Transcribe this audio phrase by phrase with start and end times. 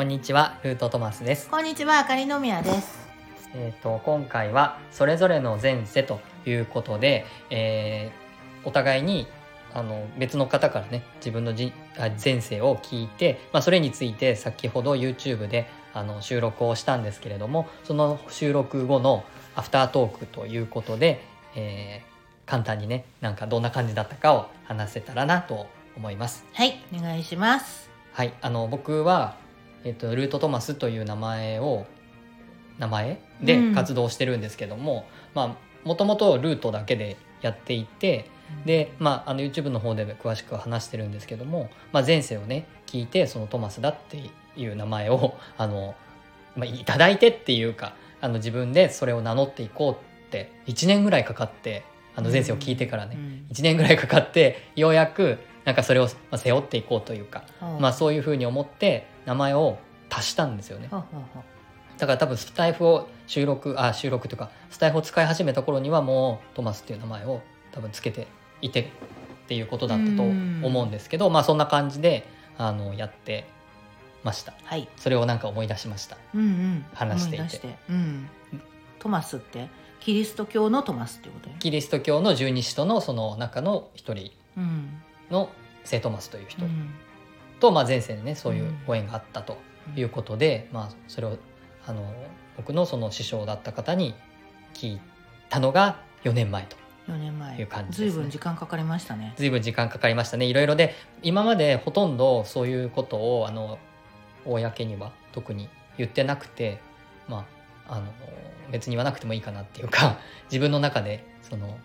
[0.00, 1.50] こんにちは、ルートトマスです。
[1.50, 3.06] こんにちは、あかりのみやです。
[3.54, 9.26] えっ、と今回はそれぞれの前世ということで、えーお互いに
[9.74, 19.22] あの別の方からね自分のじあ前世を聞いて、まあ、それについて先ほど YouTube であの収録をしたんですけれどもその収録後の
[19.54, 21.22] アフタートークということで、
[21.54, 22.10] えー
[22.46, 26.46] 簡単にねなんかどんな感じだったかを話せたらなと思います。
[26.54, 27.90] はい、お願いします。
[28.12, 29.36] はい、あの僕は、
[29.84, 31.86] えっと、ルートトマスという名前を
[32.78, 33.20] 名前？
[33.42, 33.74] でうん。
[33.74, 38.26] 活動してるんですけども、まあもともとルートだけでやっていて
[38.66, 45.94] で、まあ、あの YouTube の方で詳しく話してるんですけども、まあ、前世をね聞いてそのトマスだっていう名前を あの、
[46.56, 51.82] まあ、いただいてっていうかあの自分でそれを名乗っていこうって1年ぐらいかかって
[52.14, 53.46] あの前世を聞いてからね、うん。
[53.50, 57.44] 1年ぐらいかかってようやくなんかそれをまあ背負っていこうというか、
[57.78, 59.78] まあ、そういうふうに思って名前を
[60.10, 60.88] 足したんですよね。
[60.90, 61.42] ほうほうほう
[61.98, 68.26] だから多分スタイフを収録あ収録というかスタイフを使い始めた頃にはもうトマスっていう名前を多分つけて
[68.62, 68.86] いてっ
[69.48, 73.46] ていうことだったと思うんですけどまあそんな感じであのやって
[74.24, 74.54] ました。
[74.64, 76.16] はい、それをなんか思い出しました。
[76.34, 77.76] うんうん、話していて。
[77.90, 78.28] うん、
[78.98, 79.68] トマスって
[80.00, 81.56] キリスト教のトマスってことよ。
[81.58, 85.50] キリスト教の十二使徒のその中の一人うん、の
[85.84, 86.64] 聖トマスという人。
[86.64, 86.94] うん
[87.60, 89.58] と、まあ、前世でねそういうご縁があったと
[89.96, 91.36] いうことで、まあ、それを
[91.86, 92.12] あの
[92.56, 94.14] 僕のその師匠だった方に
[94.74, 95.00] 聞い
[95.48, 96.76] たのが4年前と
[97.08, 97.58] 4年前。
[97.58, 98.22] いう感じずいですね。
[98.22, 99.34] ぶん時間かかりましたね。
[99.36, 100.46] 随分時間かかりましたね。
[100.46, 103.78] いろいろで今までほとんどそういうことをあの
[104.44, 106.80] 公には特に言ってなくて
[107.28, 107.46] ま
[107.88, 108.06] ああの
[108.70, 110.18] 別に言わなくてもいいかなっていうか
[110.50, 111.76] 自分の中でその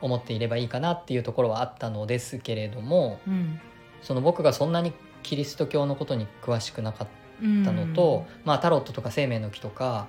[0.00, 3.60] 思っていればいいかなっていうところはあったのですけれどもうん、
[4.02, 7.08] その僕がそんなにキリスト教のことに詳しくなかっ
[7.42, 10.06] うんたのと、まあ、タロットとか生命の木とか、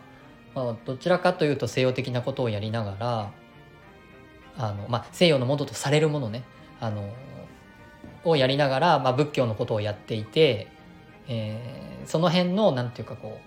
[0.56, 3.32] まあ、どちらかというと西洋的なことをやりながら
[4.58, 6.44] あの、まあ、西洋のものとされるものね
[6.80, 7.10] あの
[8.24, 10.68] をやりながら、まあ、仏教のことをやっていて、
[11.28, 13.40] えーその辺のなんていうかこ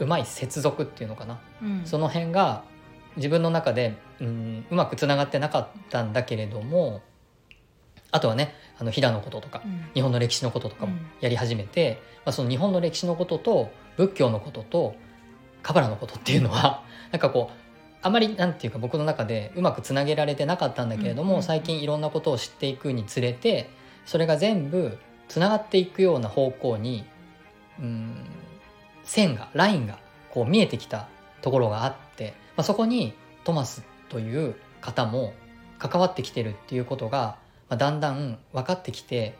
[0.00, 2.64] ううまい接続っていうのかな、うん、その辺が
[3.16, 7.00] 自分の中で、うん、うまくつながってなかったんだけれども
[8.12, 9.90] あとはねあの飛騨のこととかうん。
[9.94, 11.00] 日本の歴史のこととかもうん。
[11.20, 14.94] やり始めて、まあ、その日本の歴史のことと仏教のことと
[15.62, 17.56] カバラのことっていうのは なんかこう
[18.02, 23.70] あまりなんていうか僕の中でうまくつなげられてなかったんだけれども、最近いろんなことを知っていくにつれて
[24.06, 24.98] それが全部
[25.28, 27.04] つながっていくような方向に
[27.78, 28.26] うん
[29.04, 29.98] 線がラインが
[30.30, 31.08] こう見えてきた
[31.42, 35.34] ところがあって、まあ、そこにトマスという方も
[35.78, 37.36] 関わってきてるっていうことが、
[37.72, 39.34] まあ、だんだん分かってきて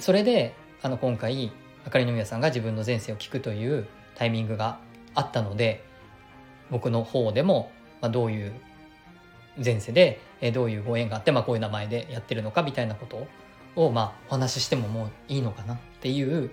[0.00, 1.52] それであの今回
[1.84, 3.86] あかりのみやさんが自分の前世を聞くという
[4.16, 4.80] タイミングが
[5.14, 5.84] あったので
[6.72, 7.70] 僕の方でも、
[8.00, 8.52] まあ、どういう
[9.64, 13.28] 前世でえーどういうご縁があって、まあ、こういう名前でやってるのかみたいなこと
[13.76, 16.50] を、まあ、お話ししてももういいのかなっていう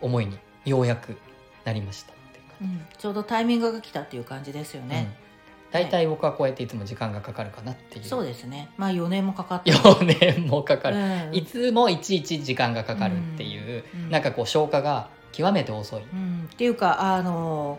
[0.00, 1.16] 思いにようやく
[1.64, 2.12] なりました
[2.60, 5.14] うんちょうどタイミングが来たっていう感じですよね。
[5.20, 5.25] うん
[5.70, 8.04] 大体僕はこうやっていつも時間がかかるかなっていう。
[8.04, 8.70] そうですね。
[8.76, 9.72] まあ4年もかかって。
[9.72, 11.34] 4年もかかる、うん。
[11.34, 14.10] いつもいちいち時間がかかるっていう、うん。
[14.10, 17.78] なんかこう消化が極めて遅い、うん、っていうかあの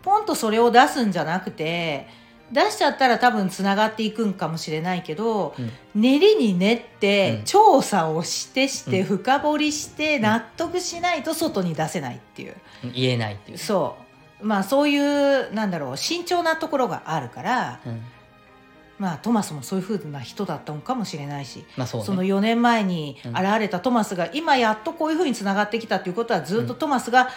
[0.00, 2.08] ポンとそれを出すんじゃなくて
[2.50, 5.70] 出しちゃったら多分つながっていくんかもしれないけど、うん。
[5.94, 7.44] 練りに練って、うん。
[7.44, 9.06] 調査をしてして、うん。
[9.06, 12.54] 深掘りしてん納得しないと外に出せないっていう、
[12.94, 14.01] 言えないっていう、そう
[14.42, 18.02] まあそういうなんだろう慎重なところがあるからうん。
[18.98, 22.06] まあトマスもそういうふうな人だったのかもしれないしまあそうね。
[22.06, 23.30] その4年前にうん。
[23.32, 27.30] 現れたトマスが今やっとこういうふうにつながってきたということはずっとトマスが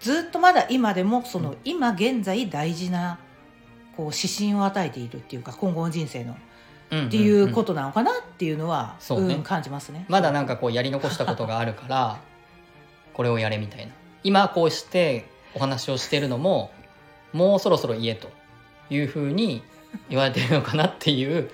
[0.00, 3.18] ずっとまだ今でもその今現在大事な
[3.96, 6.36] こう指針を与えているっていうか今後の人生のっ
[7.06, 10.04] っていうことなのかなっていうのはそうん感じますね。
[10.08, 12.18] まだなんかこうやり残したことがあるから
[13.12, 13.92] これをやれみたいな。
[14.22, 16.70] 今こうしてお話をしてるのも
[17.32, 18.30] もうそろそろ言えと
[18.90, 19.62] いうふうに
[20.08, 21.50] 言われてるのかなっていう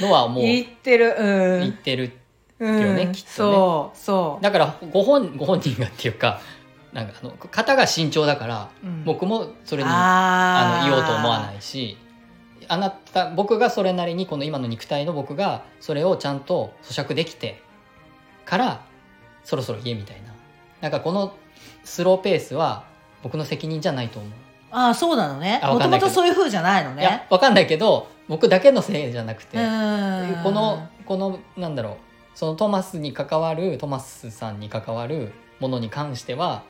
[0.00, 1.14] のはもう言ってる。
[1.18, 1.60] うん。
[1.60, 2.12] 言ってる
[2.58, 2.80] うん。
[2.80, 3.32] よねきっとね。
[3.32, 4.42] そうそう。
[4.42, 6.40] だからご本ご本人がっていうか
[6.92, 9.04] なんかあの方が慎重だから、うん。
[9.04, 11.96] 僕もそれにああの言おうと思わないいし
[12.68, 17.62] あなた僕がそれなりにこの今の肉体の僕がそれをちゃんと咀嚼できて
[18.44, 18.86] から
[19.42, 20.34] そろそろ言えみたいな。
[20.80, 21.34] なんかこの
[21.82, 22.84] スローペースは
[23.24, 24.32] 僕の責任じゃないと思う、
[24.70, 25.58] ああそうなのね。
[25.62, 26.08] あわかんないけど。
[26.08, 30.40] もともとそういうふうじゃないのいやねわかんないけど僕だけのせいじゃなくて、うん。
[30.44, 31.96] このこのなんだろう。
[32.34, 36.64] そのトマスに関わるトマスさんに関わるものに関しては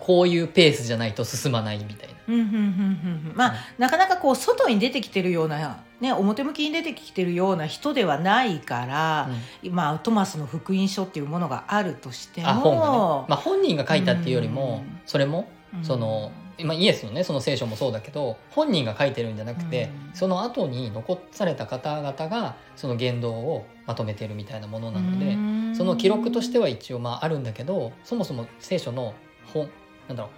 [0.00, 2.14] こういうペースじゃないと進まないみたいな。
[2.26, 3.36] うんうんうんうんうん。
[3.36, 9.28] まあ、なかなかこう外に出てきてるような、ね、表向きに出てきてるような人ではないから、
[9.70, 15.00] まあ、トマスの福音書っていうものがあるとしてもあ本がね、まあ、本人が書いたっていうよりもうん。
[15.06, 15.46] それもうん
[15.82, 16.32] その、
[16.62, 20.14] まあ、イエスのねその聖書もそうだけど本人が書いてるんじゃなくて、うん。
[20.14, 25.74] その後に残された方々がその言動をまとめてるみたいなものなので、うん。
[25.76, 29.14] その記録としては一応まああるんだけどそもそも聖書の
[29.52, 29.68] 本
[30.08, 30.32] なんだろう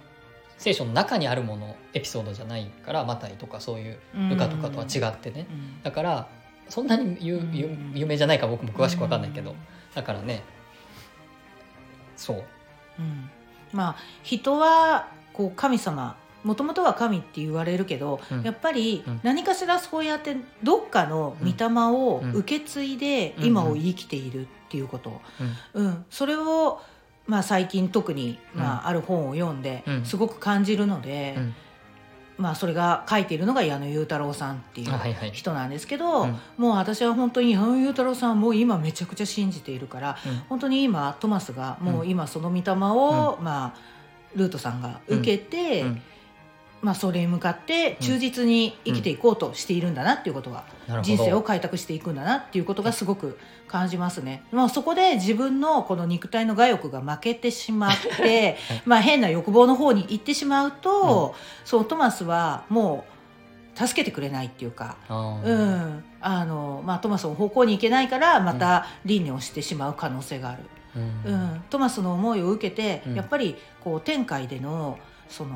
[0.57, 3.99] 聖書の中にあるものエピソードじゃないからマタイとかそういう
[4.29, 5.83] ルカとかとは違ってね、うん。
[5.83, 6.27] だから
[6.69, 7.39] そんなに有
[7.93, 9.57] 有名じゃないから僕も詳しく分かんないけど、うん。
[9.93, 10.43] だからね。
[12.15, 12.43] そう。
[12.99, 13.29] うん。
[13.71, 18.41] まあ人はこう神様もともとは神って言われるけど、うん。
[18.41, 19.19] やっぱりうん。
[19.21, 22.31] 何かしらそうやってどっかの御霊をうん。
[22.33, 23.45] 受け継いでうん。
[23.45, 25.21] 今を生きているっていうこと、
[25.75, 25.85] うん。
[25.85, 26.05] うん。
[26.09, 26.81] それを、
[27.27, 30.05] まあ、最近特に、まあ、ある本を読んでうん。
[30.05, 31.55] すごく感じるので、うん。
[32.37, 36.39] まあ、それが書いているのが矢野裕太郎さんっていう人なんですけど、うん。
[36.57, 40.37] もう私は本当に矢野裕太郎さんはもう今めちゃくちゃ信じているからうん。
[40.49, 43.96] 本当に今トマスがもう今その御霊を、まあ、
[44.35, 46.01] ルートさんが受けて、うん
[46.81, 50.63] まあ、それに向かって忠実に生きていこうとしているんだなっていうことが、
[51.01, 54.43] 人生を開拓していくんだなっていうことがすごく感じますね。
[54.51, 61.35] まあ、そこで自分のこの肉体の我欲が負けてしまって、 まあ変な欲望の方に行ってしまうと、
[61.65, 63.05] そうトマスはも
[63.75, 66.03] う助けてくれないっていうか、うん。
[66.21, 70.63] あのまあ、トマスの方向に行けないからまた輪廻をしてしまう可能性がある。
[71.25, 71.33] うん。
[71.33, 73.15] うん、トマスの思いを受けて、うん。
[73.15, 74.97] やっぱりこう天界での
[75.29, 75.55] その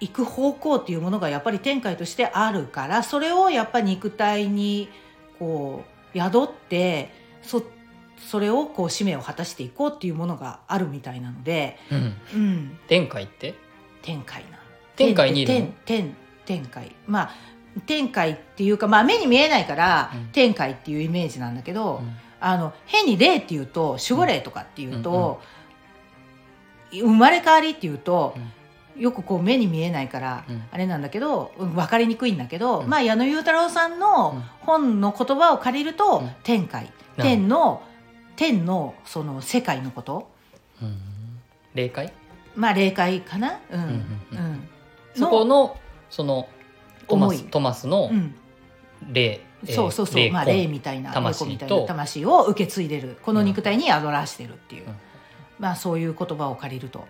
[0.00, 4.88] 行く方向っていうものがやっぱり天界としてあるからそれをやっぱり肉体に
[5.38, 5.84] こ
[6.14, 7.10] う宿って
[7.42, 7.62] そ
[8.18, 12.14] それをこう使命を果たしていこうっていうものがあるみたいなので、うん。
[12.34, 13.54] うん、天界って？
[14.02, 14.58] 天界な
[14.96, 15.60] 天界にいるの？
[15.60, 16.94] 天天天界。
[17.06, 17.34] まあ
[17.86, 20.26] 天界っていうか、まあ、目に見えないから、うん。
[20.26, 25.40] 天界っていうイメージなんだけど、うんあの変に霊っていうと守護霊とかっていうと、
[26.92, 28.36] 生まれ変わりっていうと、
[28.96, 30.62] よくこう目に見えないから、うん。
[30.70, 32.88] あれなんだけどうん分かりにくいんだけど、うん。
[32.88, 34.44] まあ矢野裕太郎さんうのん。
[34.60, 36.30] 本の言葉を借りると、うん。
[36.42, 36.92] 天界。
[37.16, 37.82] な天の
[38.36, 40.30] 天のその世界のこと。
[40.82, 40.98] うん。
[41.74, 42.12] 霊界？
[42.54, 43.58] まあ霊界かな？
[43.70, 43.80] うん。
[43.80, 44.68] うんうんうん。
[45.14, 45.78] そこの
[46.10, 46.46] その
[47.08, 48.34] トマストマスのうん。
[49.10, 49.40] 霊、えー
[49.72, 53.18] そうそうそう、まあ、霊みたいな魂霊みたいとな魂を受け継いでる。
[53.22, 54.94] この肉体に宿らしてるっていう、うん。
[55.58, 57.06] まあそういう言葉を借りると。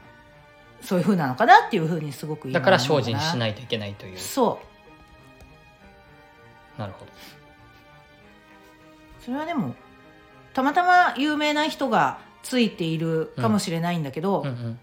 [0.85, 4.19] そういうふうなのかなっていうふうにすごく今だから精進しいないといけないという。
[4.19, 4.61] そ
[6.77, 6.81] う。
[6.81, 7.13] なるほど。
[9.25, 9.75] それはでも
[10.53, 14.79] たまたま有名な人がついているかもしれないんだけど、うんうん。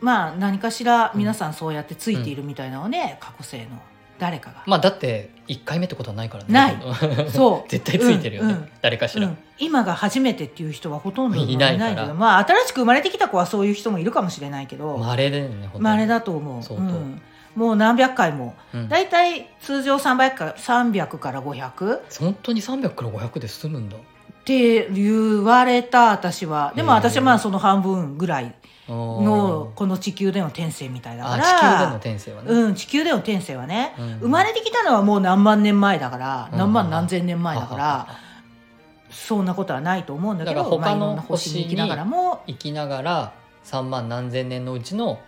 [0.00, 3.82] まあ何かしら皆さんそうやってついているみたいなのね、過去生の
[4.20, 6.52] 誰かが、まあだって1回目ってことはないからね。
[6.52, 6.76] ない。
[7.32, 7.70] そう。
[7.70, 8.68] 絶対ついてるよね、うんうん。
[8.82, 14.98] 誰かしら、うん、今が初めてっていう人はほとんどいないけどまあ新しく生まれてきた子はそういう人もいるかもしれないけど。
[14.98, 16.84] まれだよねまれだと思う、相当。
[16.84, 17.22] うん、
[17.56, 18.54] もう何百回も。
[18.74, 18.88] うん。
[18.90, 23.96] だいたい通常300か300から500っ本当に300から500で済むんだ。
[24.44, 26.72] て言われた私は。
[26.76, 28.54] でも私はまあその半分ぐらい
[28.90, 34.18] ののこの地球での転生みたいだかあら地球での転生はね、うん、地球での転生はね、うん。
[34.18, 36.58] 生まれてきたのはもう何万年前だから、うん。
[36.58, 38.18] 何万何千年前だかはははら
[39.10, 42.42] そんなことはないと思うんだけど他の星に行きながらも。
[42.46, 43.32] 生きながら
[43.64, 45.20] 3万何千年のうちの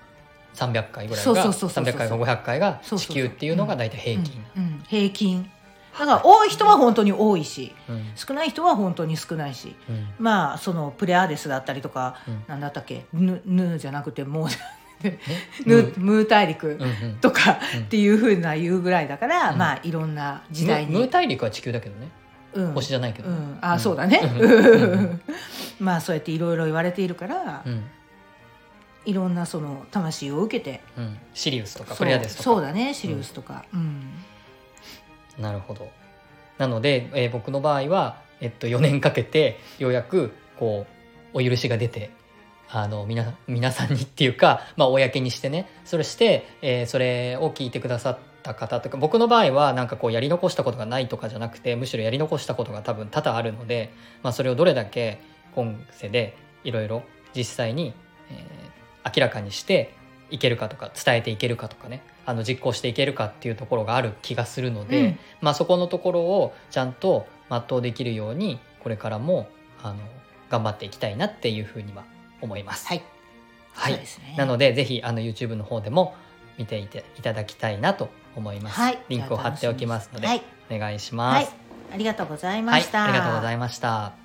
[0.55, 4.85] 300回ぐらいがそうそうそう300回か500回が地球っていうのが大体平均、うんうん。
[4.89, 5.51] 平均
[5.99, 8.13] だから多い人は本当に多いしうん。
[8.15, 10.09] 少ない人は本当に少ないしうん。
[10.19, 12.45] まあそのプレアデスだったりとか、うん。
[12.49, 14.49] なんだったっけヌヌーじゃなくてもう
[15.05, 15.19] え？
[15.67, 16.29] ヌムー。
[16.29, 16.79] 大陸
[17.21, 17.81] とかうん。
[17.83, 19.59] っていうふうな言うぐらいだから、うん。
[19.59, 20.93] まあいろんな時代に。
[20.93, 22.09] ムムー大陸は地球だけどね。
[22.55, 22.73] うん。
[22.73, 23.31] 星じゃないけど。
[23.31, 24.21] ね、うん、あ、そうだね。
[24.23, 25.21] うん。
[25.81, 27.85] まあそうやっていろいろ言われているから、うん。
[29.05, 31.19] いろんなその魂を受けてうん。
[31.35, 32.43] シリウスとかプレアデスとか。
[32.45, 34.02] そうだねシリウスとか、うん
[35.39, 35.91] なるほど。
[36.59, 40.87] なので、えー僕の場合は、えっと、4年かけてようやくこ
[41.35, 42.11] うお許しが出て
[42.69, 45.69] あの皆皆さんにっていうか、 まあ、公にしてね。
[45.85, 53.91] それして、えーそれを聞いてくださった方とか僕の場合はなんかこうやり残したことがないとかじゃなくてむしろやり残したことが多分多々あるので、
[54.23, 55.21] まあ、それをどれだけ
[55.55, 57.03] 今世でいろいろ
[57.35, 57.95] 実際に、
[58.31, 58.73] えー
[59.05, 59.95] 明らかにして
[60.33, 62.03] いけるかとか伝えていけるかとかね。
[62.25, 65.19] あの実行していけるかっていうところがある気がするので、うん。
[65.41, 69.49] まあ、そこのところをちゃんと全うできるようにこれからも
[69.83, 69.99] あの
[70.49, 72.05] 頑張っていきたいなっていうふうには
[72.41, 72.87] 思います。
[72.89, 73.03] はい。
[73.73, 73.93] はい。
[73.95, 74.01] ね。
[74.37, 76.15] なのでぜひあの YouTube の方でも
[76.59, 78.99] 見ていていただきたいなと思います、はい。
[79.09, 81.45] リンクを貼っておきますので、はい、お願いしはい。
[81.45, 81.55] ます、
[81.93, 82.83] ありがとうございまはい。
[82.83, 84.22] した、ありがとうございました